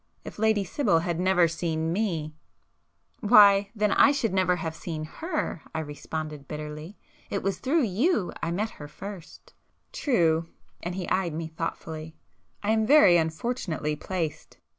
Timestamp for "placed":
13.95-14.57